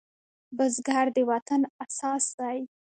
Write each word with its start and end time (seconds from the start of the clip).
بزګر 0.57 1.07
د 1.15 1.17
وطن 1.31 1.61
اساس 1.83 2.25
دی 2.39 2.57